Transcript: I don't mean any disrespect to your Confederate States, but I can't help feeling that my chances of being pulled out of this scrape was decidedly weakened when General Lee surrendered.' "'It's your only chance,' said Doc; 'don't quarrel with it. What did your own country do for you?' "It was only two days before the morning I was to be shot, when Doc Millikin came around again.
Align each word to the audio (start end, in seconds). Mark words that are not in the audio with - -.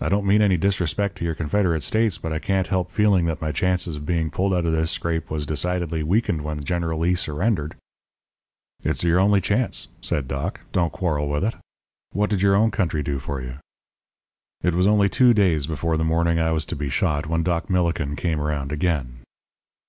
I 0.00 0.08
don't 0.08 0.24
mean 0.24 0.40
any 0.40 0.56
disrespect 0.56 1.18
to 1.18 1.24
your 1.24 1.34
Confederate 1.34 1.82
States, 1.82 2.16
but 2.16 2.32
I 2.32 2.38
can't 2.38 2.68
help 2.68 2.92
feeling 2.92 3.26
that 3.26 3.40
my 3.42 3.50
chances 3.50 3.96
of 3.96 4.06
being 4.06 4.30
pulled 4.30 4.54
out 4.54 4.64
of 4.66 4.70
this 4.70 4.92
scrape 4.92 5.28
was 5.32 5.46
decidedly 5.46 6.04
weakened 6.04 6.42
when 6.44 6.62
General 6.62 7.00
Lee 7.00 7.16
surrendered.' 7.16 7.74
"'It's 8.84 9.02
your 9.02 9.18
only 9.18 9.40
chance,' 9.40 9.88
said 10.00 10.28
Doc; 10.28 10.60
'don't 10.70 10.92
quarrel 10.92 11.28
with 11.28 11.42
it. 11.42 11.56
What 12.12 12.30
did 12.30 12.40
your 12.40 12.54
own 12.54 12.70
country 12.70 13.02
do 13.02 13.18
for 13.18 13.40
you?' 13.42 13.56
"It 14.62 14.76
was 14.76 14.86
only 14.86 15.08
two 15.08 15.34
days 15.34 15.66
before 15.66 15.96
the 15.96 16.04
morning 16.04 16.38
I 16.40 16.52
was 16.52 16.64
to 16.66 16.76
be 16.76 16.88
shot, 16.88 17.26
when 17.26 17.42
Doc 17.42 17.66
Millikin 17.68 18.14
came 18.14 18.40
around 18.40 18.70
again. 18.70 19.22